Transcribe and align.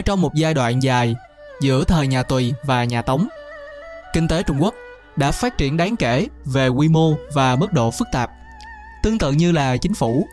Ở 0.00 0.02
trong 0.02 0.20
một 0.20 0.34
giai 0.34 0.54
đoạn 0.54 0.82
dài 0.82 1.16
giữa 1.60 1.84
thời 1.84 2.06
nhà 2.06 2.22
Tùy 2.22 2.54
và 2.64 2.84
nhà 2.84 3.02
Tống, 3.02 3.28
kinh 4.12 4.28
tế 4.28 4.42
Trung 4.42 4.62
Quốc 4.62 4.74
đã 5.16 5.30
phát 5.30 5.58
triển 5.58 5.76
đáng 5.76 5.96
kể 5.96 6.26
về 6.44 6.68
quy 6.68 6.88
mô 6.88 7.14
và 7.32 7.56
mức 7.56 7.72
độ 7.72 7.90
phức 7.90 8.08
tạp. 8.12 8.30
Tương 9.02 9.18
tự 9.18 9.32
như 9.32 9.52
là 9.52 9.76
chính 9.76 9.94
phủ, 9.94 10.28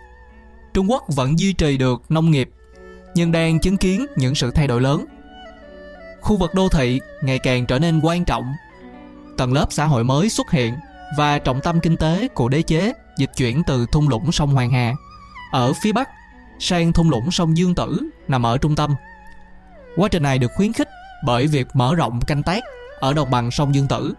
Trung 0.74 0.92
Quốc 0.92 1.04
vẫn 1.08 1.40
duy 1.40 1.54
trì 1.54 1.78
được 1.78 2.02
nông 2.10 2.32
nghiệp 2.32 2.50
nhưng 3.16 3.32
đang 3.32 3.60
chứng 3.60 3.78
kiến 3.78 4.06
những 4.16 4.36
sự 4.36 4.52
thay 4.52 4.68
đổi 4.68 4.82
lớn. 4.82 5.06
Khu 6.22 6.38
vực 6.38 6.54
đô 6.54 6.70
thị 6.70 7.00
ngày 7.22 7.40
càng 7.40 7.66
trở 7.66 7.80
nên 7.80 8.00
quan 8.04 8.26
trọng. 8.26 8.54
Tầng 9.38 9.54
lớp 9.54 9.68
xã 9.70 9.86
hội 9.86 10.04
mới 10.04 10.30
xuất 10.30 10.52
hiện 10.52 10.76
và 11.18 11.40
trọng 11.40 11.62
tâm 11.62 11.80
kinh 11.80 11.98
tế 11.98 12.28
của 12.28 12.50
đế 12.50 12.62
chế 12.62 12.94
dịch 13.18 13.32
chuyển 13.38 13.64
từ 13.68 13.86
thung 13.92 14.10
lũng 14.10 14.32
sông 14.32 14.54
Hoàng 14.54 14.72
Hà 14.72 14.94
ở 15.52 15.74
phía 15.82 15.92
bắc 15.92 16.10
sang 16.60 16.94
thung 16.94 17.10
lũng 17.10 17.32
sông 17.32 17.58
Dương 17.58 17.76
Tử 17.76 18.00
nằm 18.28 18.46
ở 18.46 18.58
trung 18.58 18.76
tâm. 18.76 18.96
Quá 19.98 20.10
trình 20.12 20.24
này 20.24 20.40
được 20.40 20.52
khuyến 20.56 20.74
khích 20.74 20.90
bởi 21.24 21.48
việc 21.48 21.68
mở 21.74 21.96
rộng 21.96 22.22
canh 22.22 22.44
tác 22.44 22.64
ở 23.00 23.14
đồng 23.14 23.32
bằng 23.32 23.52
sông 23.52 23.76
Dương 23.76 23.88
Tử 23.88 24.14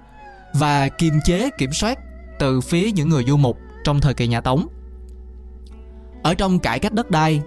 và 0.55 0.89
kiềm 0.89 1.21
chế 1.25 1.51
kiểm 1.59 1.73
soát 1.73 1.99
từ 2.39 2.61
phía 2.61 2.93
những 2.93 3.09
người 3.09 3.25
du 3.25 3.37
mục 3.37 3.59
trong 3.85 4.01
thời 4.01 4.15
kỳ 4.15 4.27
nhà 4.27 4.41
Tống. 4.41 4.67
Ở 6.23 6.35
trong 6.35 6.59
cải 6.59 6.79
cách 6.79 6.93
đất 6.93 7.11
đai, 7.11 7.43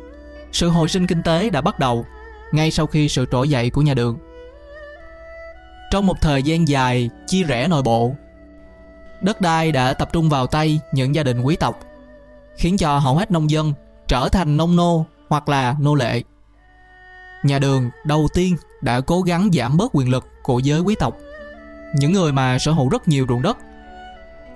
sự 0.51 0.69
hồi 0.69 0.89
sinh 0.89 1.07
kinh 1.07 1.23
tế 1.23 1.49
đã 1.49 1.61
bắt 1.61 1.79
đầu 1.79 2.05
ngay 2.51 2.71
sau 2.71 2.87
khi 2.87 3.09
sự 3.09 3.25
trỗi 3.31 3.49
dậy 3.49 3.69
của 3.69 3.81
nhà 3.81 3.93
Đường. 3.93 4.17
Trong 5.91 6.07
một 6.07 6.21
thời 6.21 6.43
gian 6.43 6.67
dài 6.67 7.09
chia 7.27 7.43
rẽ 7.43 7.67
nội 7.67 7.81
bộ, 7.81 8.15
đất 9.21 9.41
đai 9.41 9.71
đã 9.71 9.93
tập 9.93 10.09
trung 10.13 10.29
vào 10.29 10.47
tay 10.47 10.79
những 10.91 11.15
gia 11.15 11.23
đình 11.23 11.41
quý 11.41 11.55
tộc, 11.55 11.79
khiến 12.57 12.77
cho 12.77 12.97
hầu 12.97 13.15
hết 13.15 13.31
nông 13.31 13.49
dân 13.49 13.73
trở 14.07 14.29
thành 14.29 14.57
nông 14.57 14.75
nô 14.75 15.05
hoặc 15.29 15.49
là 15.49 15.75
nô 15.79 15.95
lệ. 15.95 16.21
Nhà 17.43 17.59
Đường 17.59 17.89
đầu 18.03 18.27
tiên 18.33 18.55
đã 18.81 19.01
cố 19.01 19.21
gắng 19.21 19.49
giảm 19.53 19.77
bớt 19.77 19.91
quyền 19.93 20.09
lực 20.09 20.27
của 20.43 20.59
giới 20.59 20.79
quý 20.79 20.95
tộc, 20.99 21.17
những 21.95 22.11
người 22.11 22.31
mà 22.31 22.59
sở 22.59 22.71
hữu 22.71 22.89
rất 22.89 23.07
nhiều 23.07 23.25
ruộng 23.29 23.41
đất 23.41 23.57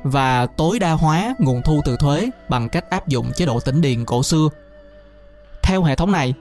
và 0.04 0.46
tối 0.46 0.80
đa 0.80 0.92
hóa 0.92 1.36
nguồn 1.40 1.62
thu 1.62 1.82
từ 1.86 1.98
thuế 1.98 2.30
bằng 2.50 2.70
cách 2.70 2.90
áp 2.90 3.08
dụng 3.08 3.32
chế 3.36 3.46
độ 3.46 3.60
tỉnh 3.60 3.82
điền 3.82 4.06
cổ 4.06 4.24
xưa. 4.24 4.50
Theo 5.64 5.84
hệ 5.84 5.96
thống 5.96 6.12
này, 6.12 6.34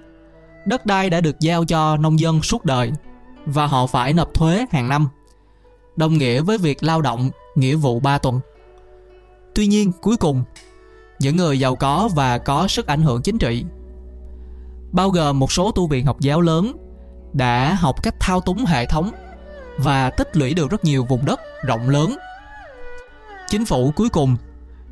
đất 0.67 0.87
đai 0.87 1.11
đã 1.11 1.21
được 1.21 1.41
giao 1.41 1.65
cho 1.65 1.97
nông 1.97 2.21
dân 2.21 2.43
suốt 2.43 2.65
đời 2.65 2.93
và 3.47 3.67
họ 3.67 3.87
phải 3.87 4.13
nộp 4.13 4.35
thuế 4.35 4.67
hàng 4.71 4.89
năm, 4.89 5.09
đồng 5.97 6.19
nghĩa 6.19 6.41
với 6.41 6.59
việc 6.59 6.83
lao 6.83 7.03
động 7.03 7.31
nghĩa 7.55 7.75
vụ 7.75 8.01
3 8.01 8.19
tuần. 8.19 8.41
Tuy 9.55 9.67
nhiên, 9.67 9.93
cuối 10.03 10.17
cùng, 10.17 10.45
những 11.19 11.37
người 11.37 11.59
giàu 11.59 11.77
có 11.77 12.09
và 12.15 12.39
có 12.39 12.69
sức 12.69 12.87
ảnh 12.87 13.03
hưởng 13.03 13.23
chính 13.23 13.39
trị, 13.39 13.65
bao 14.95 15.11
gồm 15.11 15.39
một 15.39 15.53
số 15.53 15.73
tu 15.73 15.87
viện 15.87 16.07
học 16.07 16.21
giáo 16.21 16.41
lớn, 16.41 16.73
đã 17.33 17.75
học 17.75 18.03
cách 18.03 18.15
thao 18.21 18.41
túng 18.41 18.65
hệ 18.65 18.87
thống 18.87 19.11
và 19.79 20.11
tích 20.11 20.37
lũy 20.37 20.55
được 20.55 20.71
rất 20.71 20.85
nhiều 20.85 21.05
vùng 21.05 21.25
đất 21.25 21.41
rộng 21.67 21.89
lớn. 21.89 22.17
Chính 23.49 23.65
phủ 23.65 23.93
cuối 23.97 24.09
cùng 24.09 24.37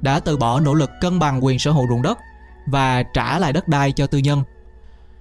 đã 0.00 0.20
từ 0.20 0.36
bỏ 0.36 0.60
nỗ 0.60 0.74
lực 0.74 0.90
cân 1.00 1.18
bằng 1.18 1.44
quyền 1.44 1.58
sở 1.58 1.70
hữu 1.70 1.88
ruộng 1.88 2.02
đất 2.02 2.18
và 2.66 3.02
trả 3.02 3.38
lại 3.38 3.52
đất 3.52 3.68
đai 3.68 3.92
cho 3.92 4.06
tư 4.06 4.18
nhân. 4.18 4.42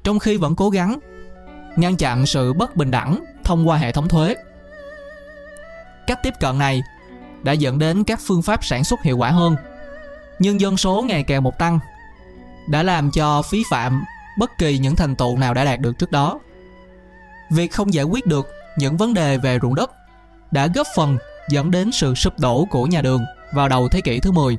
Trong 0.04 0.20
khi 0.20 0.38
vẫn 0.38 0.56
cố 0.56 0.70
gắng 0.70 1.00
ngăn 1.76 1.96
chặn 1.96 2.26
sự 2.26 2.54
bất 2.54 2.76
bình 2.76 2.92
đẳng 2.92 3.24
thông 3.44 3.70
qua 3.70 3.78
hệ 3.78 3.92
thống 3.92 4.08
thuế 4.08 4.36
cách 6.08 6.24
tiếp 6.24 6.34
cận 6.40 6.59
này 6.59 6.84
đã 7.44 7.52
dẫn 7.52 7.80
đến 7.80 8.04
các 8.04 8.20
phương 8.28 8.42
pháp 8.42 8.64
sản 8.64 8.84
xuất 8.84 9.02
hiệu 9.02 9.18
quả 9.18 9.30
hơn. 9.30 9.56
Nhưng 10.40 10.62
dân 10.62 10.78
số 10.78 11.02
ngày 11.08 11.24
càng 11.24 11.44
một 11.44 11.59
tăng 11.59 11.80
đã 12.70 12.84
làm 12.84 13.12
cho 13.12 13.42
phí 13.42 13.64
phạm 13.70 14.04
bất 14.42 14.58
kỳ 14.58 14.78
những 14.78 14.95
thành 14.95 15.16
tựu 15.16 15.38
nào 15.38 15.53
đã 15.53 15.66
đạt 15.66 15.80
được 15.80 15.97
trước 15.97 16.11
đó 16.11 16.39
việc 17.52 17.72
không 17.72 17.94
giải 17.94 18.03
quyết 18.03 18.25
được 18.25 18.47
những 18.78 18.97
vấn 18.97 19.13
đề 19.13 19.38
về 19.38 19.59
ruộng 19.62 19.75
đất 19.75 19.91
đã 20.52 20.68
góp 20.68 20.88
phần 20.96 21.18
dẫn 21.50 21.72
đến 21.72 21.91
sự 21.91 22.16
sụp 22.16 22.40
đổ 22.40 22.68
của 22.72 22.85
nhà 22.85 23.01
Đường 23.01 23.22
vào 23.53 23.69
đầu 23.69 23.88
thế 23.88 24.01
kỷ 24.01 24.19
thứ 24.19 24.31
10. 24.31 24.57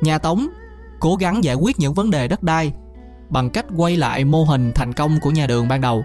Nhà 0.00 0.18
Tống 0.18 0.48
cố 1.00 1.16
gắng 1.16 1.44
giải 1.44 1.54
quyết 1.54 1.78
những 1.78 1.94
vấn 1.94 2.10
đề 2.10 2.28
đất 2.28 2.42
đai 2.42 2.72
bằng 3.28 3.50
cách 3.50 3.66
quay 3.76 3.96
lại 3.96 4.24
mô 4.24 4.44
hình 4.44 4.72
thành 4.74 4.92
công 4.92 5.20
của 5.20 5.30
nhà 5.30 5.46
Đường 5.46 5.68
ban 5.68 5.80
đầu 5.80 6.04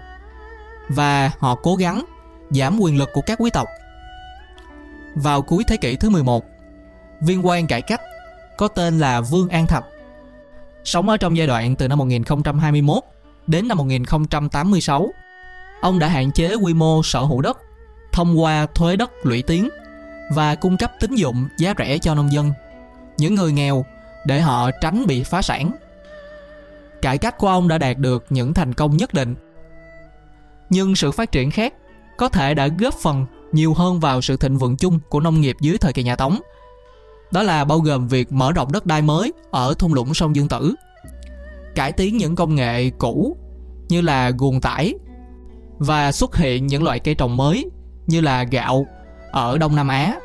và 0.88 1.30
họ 1.38 1.54
cố 1.54 1.74
gắng 1.74 2.04
giảm 2.50 2.78
quyền 2.80 2.98
lực 2.98 3.10
của 3.12 3.22
các 3.26 3.40
quý 3.40 3.50
tộc. 3.50 3.68
Vào 5.14 5.42
cuối 5.42 5.64
thế 5.68 5.76
kỷ 5.76 5.96
thứ 5.96 6.10
11, 6.10 6.44
viên 7.20 7.46
quan 7.46 7.66
cải 7.66 7.82
cách 7.82 8.00
có 8.58 8.68
tên 8.68 8.98
là 8.98 9.20
Vương 9.20 9.48
An 9.48 9.66
Thạch 9.66 9.84
sống 10.84 11.08
ở 11.08 11.16
trong 11.16 11.36
giai 11.36 11.46
đoạn 11.46 11.76
từ 11.76 11.88
năm 11.88 11.98
1021 11.98 13.02
đến 13.46 13.68
năm 13.68 13.78
1086. 13.78 15.10
Ông 15.80 15.98
đã 15.98 16.08
hạn 16.08 16.32
chế 16.32 16.54
quy 16.54 16.74
mô 16.74 17.02
sở 17.02 17.20
hữu 17.20 17.40
đất 17.40 17.58
thông 18.12 18.40
qua 18.40 18.66
thuế 18.74 18.96
đất 18.96 19.10
lũy 19.22 19.42
tiến 19.42 19.68
và 20.34 20.54
cung 20.54 20.76
cấp 20.76 20.92
tín 21.00 21.14
dụng 21.14 21.48
giá 21.58 21.74
rẻ 21.78 21.98
cho 21.98 22.14
nông 22.14 22.32
dân, 22.32 22.52
những 23.18 23.34
người 23.34 23.52
nghèo 23.52 23.84
để 24.26 24.40
họ 24.40 24.70
tránh 24.70 25.06
bị 25.06 25.22
phá 25.22 25.42
sản. 25.42 25.72
Cải 27.02 27.18
cách 27.18 27.38
của 27.38 27.48
ông 27.48 27.68
đã 27.68 27.78
đạt 27.78 27.98
được 27.98 28.24
những 28.30 28.54
thành 28.54 28.74
công 28.74 28.96
nhất 28.96 29.14
định. 29.14 29.34
Nhưng 30.70 30.96
sự 30.96 31.10
phát 31.12 31.32
triển 31.32 31.50
khác 31.50 31.74
có 32.16 32.28
thể 32.28 32.54
đã 32.54 32.68
góp 32.78 32.94
phần 32.94 33.26
nhiều 33.52 33.74
hơn 33.74 34.00
vào 34.00 34.20
sự 34.20 34.36
thịnh 34.36 34.58
vượng 34.58 34.76
chung 34.76 35.00
của 35.08 35.20
nông 35.20 35.40
nghiệp 35.40 35.56
dưới 35.60 35.78
thời 35.78 35.92
kỳ 35.92 36.02
nhà 36.02 36.16
Tống. 36.16 36.40
Đó 37.32 37.42
là 37.42 37.64
bao 37.64 37.78
gồm 37.78 38.08
việc 38.08 38.32
mở 38.32 38.52
rộng 38.52 38.72
đất 38.72 38.86
đai 38.86 39.02
mới 39.02 39.32
ở 39.50 39.74
thung 39.78 39.94
lũng 39.94 40.14
sông 40.14 40.36
Dương 40.36 40.48
Tử, 40.48 40.74
cải 41.74 41.92
tiến 41.92 42.16
những 42.16 42.36
công 42.36 42.54
nghệ 42.54 42.90
cũ 42.90 43.36
như 43.88 44.00
là 44.00 44.30
guồng 44.30 44.60
tải 44.60 44.94
và 45.78 46.12
xuất 46.12 46.36
hiện 46.36 46.66
những 46.66 46.82
loại 46.82 46.98
cây 46.98 47.14
trồng 47.14 47.36
mới 47.36 47.70
như 48.06 48.20
là 48.20 48.42
gạo 48.42 48.86
ở 49.30 49.58
Đông 49.58 49.76
Nam 49.76 49.88
Á 49.88 50.18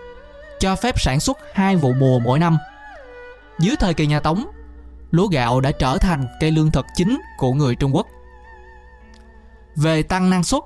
cho 0.60 0.76
phép 0.76 1.00
sản 1.00 1.20
xuất 1.20 1.38
hai 1.54 1.76
vụ 1.76 1.94
mùa 1.94 2.20
mỗi 2.20 2.40
năm. 2.40 2.58
Dưới 3.60 3.76
thời 3.76 3.94
kỳ 3.94 4.08
nhà 4.08 4.20
Tống, 4.20 4.46
lúa 5.12 5.28
gạo 5.28 5.62
đã 5.62 5.72
trở 5.72 5.98
thành 5.98 6.28
cây 6.40 6.52
lương 6.52 6.72
thực 6.72 6.86
chính 6.96 7.20
của 7.38 7.54
người 7.54 7.76
Trung 7.76 7.96
Quốc. 7.96 8.08
Về 9.76 10.04
tăng 10.04 10.30
năng 10.30 10.44
suất, 10.44 10.64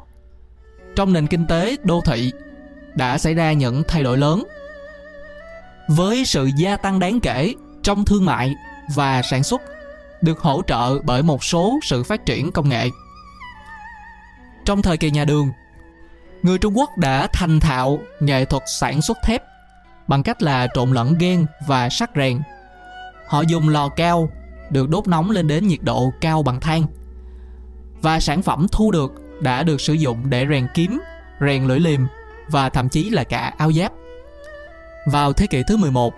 trong 0.96 1.13
nền 1.13 1.28
kinh 1.28 1.47
tế 1.47 1.75
đô 1.84 2.02
thị 2.02 2.31
đã 2.96 3.18
xảy 3.18 3.34
ra 3.34 3.53
những 3.53 3.84
thay 3.88 4.03
đổi 4.03 4.18
lớn. 4.18 4.44
Với 5.96 6.25
sự 6.25 6.50
gia 6.56 6.78
tăng 6.78 7.00
đáng 7.00 7.19
kể 7.19 7.56
trong 7.84 8.06
thương 8.06 8.25
mại 8.25 8.56
và 8.96 9.22
sản 9.22 9.44
xuất 9.44 9.62
được 10.22 10.40
hỗ 10.40 10.62
trợ 10.68 11.00
bởi 11.00 11.24
một 11.24 11.44
số 11.44 11.79
sự 11.84 12.03
phát 12.03 12.25
triển 12.25 12.52
công 12.52 12.69
nghệ. 12.69 12.90
Trong 14.66 14.81
thời 14.81 14.97
kỳ 14.97 15.12
nhà 15.12 15.25
Đường, 15.25 15.50
người 16.41 16.57
Trung 16.57 16.78
Quốc 16.78 16.97
đã 16.97 17.28
thành 17.34 17.59
thạo 17.59 18.00
nghệ 18.19 18.46
thuật 18.46 18.63
sản 18.68 19.02
xuất 19.02 19.18
thép 19.24 19.44
bằng 20.07 20.24
cách 20.24 20.41
là 20.41 20.68
trộn 20.74 20.91
lẫn 20.91 21.16
ghen 21.19 21.46
và 21.68 21.90
sắt 21.90 22.09
rèn. 22.16 22.41
Họ 23.28 23.41
dùng 23.41 23.69
lò 23.69 23.90
cao 23.90 24.29
được 24.69 24.90
đốt 24.90 25.08
nóng 25.08 25.31
lên 25.31 25.47
đến 25.47 25.68
nhiệt 25.68 25.79
độ 25.81 26.12
cao 26.22 26.44
bằng 26.44 26.59
than. 26.59 26.84
Và 28.02 28.19
sản 28.19 28.41
phẩm 28.41 28.68
thu 28.72 28.91
được 28.91 29.12
đã 29.41 29.63
được 29.63 29.81
sử 29.81 29.94
dụng 29.94 30.29
để 30.29 30.46
rèn 30.50 30.68
kiếm, 30.73 31.02
rèn 31.41 31.68
lưỡi 31.68 31.79
liềm 31.79 32.02
và 32.47 32.69
thậm 32.69 32.90
chí 32.90 33.09
là 33.09 33.23
cả 33.23 33.53
áo 33.58 33.72
giáp. 33.72 33.91
Vào 35.06 35.34
thế 35.34 35.48
kỷ 35.48 35.64
thứ 35.68 35.78
11, 35.78 36.14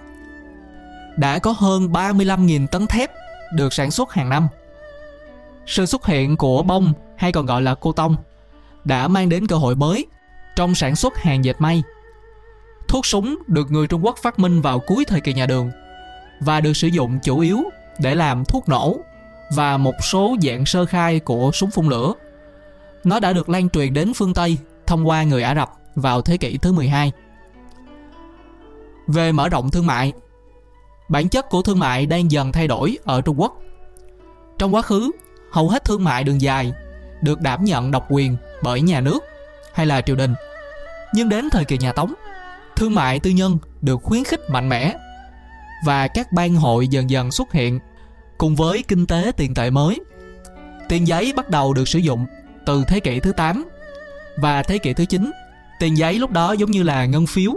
đã 1.18 1.40
có 1.40 1.52
hơn 1.52 1.88
35.000 1.88 2.68
tấn 2.68 2.88
thép 2.88 3.12
được 3.54 3.74
sản 3.74 3.92
xuất 3.92 4.14
hàng 4.14 4.30
năm. 4.30 4.48
Sự 5.66 5.86
xuất 5.86 6.06
hiện 6.06 6.38
của 6.38 6.64
bông 6.64 6.94
hay 7.16 7.32
còn 7.32 7.46
gọi 7.46 7.62
là 7.62 7.76
cô 7.76 7.92
tông 7.92 8.16
đã 8.84 9.08
mang 9.08 9.30
đến 9.30 9.48
cơ 9.48 9.56
hội 9.56 9.76
mới 9.76 10.06
trong 10.56 10.76
sản 10.76 10.96
xuất 10.96 11.18
hàng 11.18 11.46
dệt 11.46 11.56
may. 11.60 11.84
Thuốc 12.88 13.06
súng 13.06 13.38
được 13.48 13.72
người 13.72 13.88
Trung 13.88 14.06
Quốc 14.06 14.18
phát 14.22 14.40
minh 14.40 14.62
vào 14.62 14.80
cuối 14.80 15.06
thời 15.06 15.22
kỳ 15.22 15.34
nhà 15.34 15.46
Đường 15.46 15.72
và 16.40 16.62
được 16.62 16.74
sử 16.74 16.88
dụng 16.88 17.20
chủ 17.24 17.40
yếu 17.40 17.64
để 18.00 18.16
làm 18.16 18.46
thuốc 18.46 18.70
nổ 18.70 18.98
và 19.56 19.78
một 19.78 19.96
số 20.02 20.36
dạng 20.42 20.66
sơ 20.66 20.86
khai 20.86 21.20
của 21.20 21.52
súng 21.54 21.72
phun 21.72 21.88
lửa. 21.88 22.14
Nó 23.04 23.20
đã 23.20 23.34
được 23.34 23.50
lan 23.50 23.70
truyền 23.70 23.94
đến 23.94 24.14
phương 24.16 24.34
Tây 24.34 24.58
thông 24.88 25.08
qua 25.08 25.24
người 25.24 25.44
Ả 25.44 25.56
Rập 25.56 25.72
vào 25.96 26.22
thế 26.22 26.38
kỷ 26.38 26.58
thứ 26.58 26.72
12. 26.72 27.12
Về 29.08 29.32
mở 29.32 29.50
rộng 29.50 29.72
thương 29.72 29.86
mại, 29.86 30.14
bản 31.10 31.30
chất 31.30 31.50
của 31.50 31.62
thương 31.62 31.80
mại 31.80 32.06
đang 32.06 32.32
dần 32.32 32.52
thay 32.52 32.68
đổi 32.68 32.98
ở 33.04 33.22
Trung 33.22 33.42
Quốc. 33.42 33.62
Trong 34.58 34.76
quá 34.76 34.82
khứ, 34.82 35.12
hầu 35.52 35.70
hết 35.70 35.86
thương 35.86 36.04
mại 36.04 36.24
đường 36.24 36.42
dài 36.42 36.72
được 37.22 37.42
đảm 37.42 37.64
nhận 37.64 37.92
độc 37.92 38.06
quyền 38.10 38.38
bởi 38.64 38.82
nhà 38.82 39.02
nước 39.02 39.20
hay 39.74 39.86
là 39.86 40.02
triều 40.02 40.16
đình. 40.16 40.34
Nhưng 41.14 41.30
đến 41.30 41.50
thời 41.50 41.66
kỳ 41.66 41.78
nhà 41.78 41.94
Tống, 41.94 42.14
thương 42.76 42.96
mại 42.96 43.20
tư 43.20 43.30
nhân 43.30 43.58
được 43.82 44.00
khuyến 44.04 44.24
khích 44.24 44.50
mạnh 44.50 44.70
mẽ 44.70 44.96
và 45.86 46.08
các 46.08 46.32
ban 46.32 46.56
hội 46.56 46.88
dần 46.88 47.10
dần 47.10 47.32
xuất 47.32 47.52
hiện 47.52 47.80
cùng 48.38 48.56
với 48.56 48.84
kinh 48.88 49.08
tế 49.08 49.32
tiền 49.38 49.54
tệ 49.54 49.70
mới. 49.70 50.00
Tiền 50.90 51.08
giấy 51.08 51.34
bắt 51.36 51.50
đầu 51.50 51.74
được 51.74 51.88
sử 51.88 52.00
dụng 52.00 52.26
từ 52.66 52.84
thế 52.88 53.00
kỷ 53.00 53.20
thứ 53.20 53.32
8 53.32 53.66
và 54.38 54.64
thế 54.64 54.78
kỷ 54.78 54.94
thứ 54.94 55.06
9. 55.06 55.32
Tiền 55.80 55.98
giấy 55.98 56.14
lúc 56.20 56.32
đó 56.32 56.52
giống 56.52 56.72
như 56.72 56.84
là 56.84 57.06
ngân 57.06 57.28
phiếu. 57.28 57.54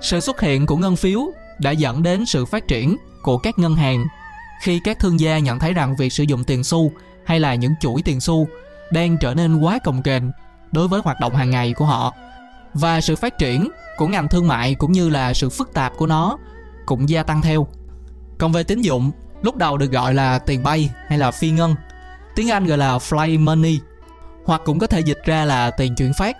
Sự 0.00 0.20
xuất 0.20 0.40
hiện 0.40 0.66
của 0.66 0.76
ngân 0.76 0.96
phiếu 0.96 1.20
đã 1.58 1.70
dẫn 1.70 2.02
đến 2.02 2.26
sự 2.26 2.44
phát 2.44 2.68
triển 2.68 2.96
của 3.22 3.38
các 3.38 3.58
ngân 3.58 3.76
hàng. 3.76 4.06
Khi 4.62 4.80
các 4.84 4.98
thương 4.98 5.20
gia 5.20 5.38
nhận 5.38 5.58
thấy 5.58 5.72
rằng 5.72 5.96
việc 5.96 6.12
sử 6.12 6.22
dụng 6.22 6.44
tiền 6.44 6.64
xu 6.64 6.92
hay 7.24 7.40
là 7.40 7.54
những 7.54 7.74
chuỗi 7.80 8.02
tiền 8.02 8.20
xu 8.20 8.48
đang 8.92 9.18
trở 9.18 9.34
nên 9.34 9.60
quá 9.60 9.78
cồng 9.84 10.02
kềnh 10.02 10.22
đối 10.72 10.88
với 10.88 11.00
hoạt 11.04 11.20
động 11.20 11.34
hàng 11.34 11.50
ngày 11.50 11.72
của 11.72 11.84
họ 11.84 12.14
và 12.74 13.00
sự 13.00 13.16
phát 13.16 13.38
triển 13.38 13.68
của 13.96 14.06
ngành 14.06 14.28
thương 14.28 14.48
mại 14.48 14.74
cũng 14.74 14.92
như 14.92 15.08
là 15.08 15.34
sự 15.34 15.50
phức 15.50 15.74
tạp 15.74 15.92
của 15.96 16.06
nó 16.06 16.38
cũng 16.86 17.08
gia 17.08 17.22
tăng 17.22 17.42
theo. 17.42 17.66
Còn 18.38 18.52
về 18.52 18.62
tín 18.62 18.80
dụng, 18.80 19.10
lúc 19.42 19.56
đầu 19.56 19.78
được 19.78 19.90
gọi 19.90 20.14
là 20.14 20.38
tiền 20.38 20.62
bay 20.62 20.90
hay 21.08 21.18
là 21.18 21.30
phi 21.30 21.50
ngân, 21.50 21.74
tiếng 22.36 22.50
anh 22.50 22.66
gọi 22.66 22.78
là 22.78 22.98
fly 22.98 23.40
money, 23.40 23.80
hoặc 24.44 24.60
cũng 24.64 24.78
có 24.78 24.86
thể 24.86 25.00
dịch 25.00 25.20
ra 25.24 25.44
là 25.44 25.70
tiền 25.70 25.94
chuyển 25.94 26.12
phát, 26.18 26.36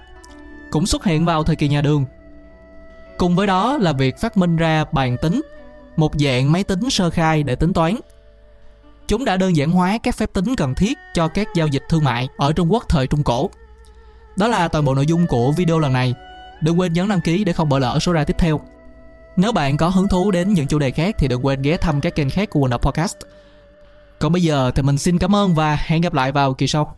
cũng 0.70 0.86
xuất 0.86 1.04
hiện 1.04 1.24
vào 1.24 1.42
thời 1.42 1.56
kỳ 1.56 1.68
nhà 1.68 1.80
đường 1.80 2.04
cùng 3.18 3.36
với 3.36 3.46
đó 3.46 3.78
là 3.80 3.92
việc 3.92 4.18
phát 4.18 4.36
minh 4.36 4.56
ra 4.56 4.84
bàn 4.92 5.16
tính, 5.22 5.42
một 5.96 6.12
dạng 6.20 6.52
máy 6.52 6.64
tính 6.64 6.90
sơ 6.90 7.10
khai 7.10 7.42
để 7.42 7.56
tính 7.56 7.72
toán 7.72 7.96
chúng 9.08 9.24
đã 9.24 9.36
đơn 9.36 9.56
giản 9.56 9.70
hóa 9.70 9.98
các 10.02 10.16
phép 10.16 10.32
tính 10.32 10.56
cần 10.56 10.74
thiết 10.74 10.98
cho 11.14 11.28
các 11.28 11.48
giao 11.54 11.66
dịch 11.66 11.82
thương 11.88 12.04
mại 12.04 12.28
ở 12.36 12.52
trung 12.52 12.72
quốc 12.72 12.84
thời 12.88 13.06
trung 13.06 13.22
cổ 13.22 13.50
đó 14.36 14.48
là 14.48 14.68
toàn 14.68 14.84
bộ 14.84 14.94
nội 14.94 15.06
dung 15.06 15.26
của 15.26 15.52
video 15.52 15.78
lần 15.78 15.92
này 15.92 16.14
đừng 16.60 16.80
quên 16.80 16.92
nhấn 16.92 17.08
đăng 17.08 17.20
ký 17.20 17.44
để 17.44 17.52
không 17.52 17.68
bỏ 17.68 17.78
lỡ 17.78 17.98
số 18.00 18.12
ra 18.12 18.24
tiếp 18.24 18.36
theo 18.38 18.60
nếu 19.36 19.52
bạn 19.52 19.76
có 19.76 19.88
hứng 19.88 20.08
thú 20.08 20.30
đến 20.30 20.52
những 20.52 20.66
chủ 20.66 20.78
đề 20.78 20.90
khác 20.90 21.14
thì 21.18 21.28
đừng 21.28 21.46
quên 21.46 21.62
ghé 21.62 21.76
thăm 21.76 22.00
các 22.00 22.14
kênh 22.14 22.30
khác 22.30 22.50
của 22.50 22.60
Wonder 22.60 22.78
Podcast. 22.78 23.16
Còn 24.18 24.32
bây 24.32 24.42
giờ 24.42 24.70
thì 24.74 24.82
mình 24.82 24.98
xin 24.98 25.18
cảm 25.18 25.36
ơn 25.36 25.54
và 25.54 25.78
hẹn 25.80 26.02
gặp 26.02 26.14
lại 26.14 26.32
vào 26.32 26.54
kỳ 26.54 26.66
sau. 26.66 26.96